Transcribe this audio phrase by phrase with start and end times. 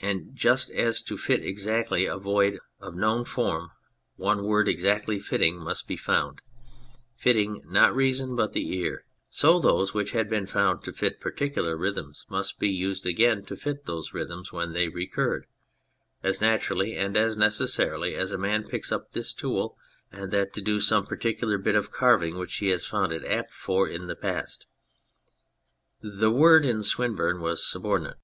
[0.00, 3.68] And just as to fit exactly a void of known form
[4.16, 6.40] one word exactly fitting must be found
[7.14, 11.32] (fitting not reason but the ear) so those which had been found to fit par
[11.32, 15.44] ticular rhythms must be used again to fit those rhythms when they recurred,
[16.22, 19.76] as naturally and as necessarily as a man picks up this tool
[20.10, 23.22] and that to do some par ticular bit of carving which he has found it
[23.26, 24.66] apt for in the past.
[26.00, 28.16] The word in Swinburne was subordinate.